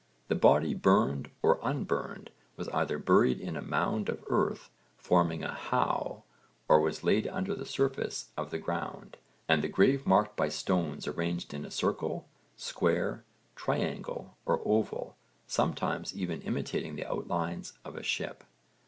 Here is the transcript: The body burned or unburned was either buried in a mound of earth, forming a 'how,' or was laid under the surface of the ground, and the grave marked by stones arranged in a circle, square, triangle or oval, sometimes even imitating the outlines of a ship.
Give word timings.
The 0.29 0.33
body 0.33 0.73
burned 0.73 1.29
or 1.43 1.59
unburned 1.61 2.31
was 2.57 2.67
either 2.69 2.97
buried 2.97 3.39
in 3.39 3.55
a 3.55 3.61
mound 3.61 4.09
of 4.09 4.23
earth, 4.29 4.71
forming 4.97 5.43
a 5.43 5.53
'how,' 5.53 6.23
or 6.67 6.81
was 6.81 7.03
laid 7.03 7.27
under 7.27 7.53
the 7.53 7.67
surface 7.67 8.31
of 8.35 8.49
the 8.49 8.57
ground, 8.57 9.17
and 9.47 9.63
the 9.63 9.67
grave 9.67 10.07
marked 10.07 10.35
by 10.35 10.49
stones 10.49 11.05
arranged 11.05 11.53
in 11.53 11.65
a 11.65 11.69
circle, 11.69 12.27
square, 12.55 13.25
triangle 13.55 14.35
or 14.43 14.63
oval, 14.65 15.17
sometimes 15.45 16.17
even 16.17 16.41
imitating 16.41 16.95
the 16.95 17.05
outlines 17.05 17.73
of 17.85 17.95
a 17.95 18.01
ship. 18.01 18.43